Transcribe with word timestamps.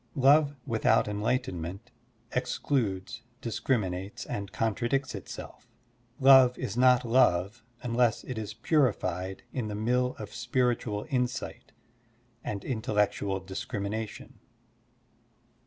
Love 0.15 0.55
without 0.65 1.07
enlighten 1.07 1.61
ment 1.61 1.91
excludes, 2.31 3.21
discriminates, 3.39 4.25
and 4.25 4.51
contradicts 4.51 5.13
itself. 5.13 5.67
Love 6.19 6.57
is 6.57 6.75
not 6.75 7.05
love 7.05 7.63
tmless 7.83 8.27
it 8.27 8.35
is 8.39 8.51
purified 8.51 9.43
in 9.53 9.67
the 9.67 9.75
mill 9.75 10.15
of 10.17 10.33
spiritual 10.33 11.05
insight 11.11 11.71
and 12.43 12.65
intellectual 12.65 13.39
discrimination. 13.39 14.39